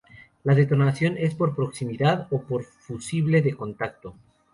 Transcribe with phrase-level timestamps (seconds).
[0.45, 4.15] La detonación es por proximidad o por fusible de contacto.